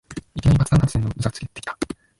[0.33, 1.77] いきなり爆弾発言ぶっこんできた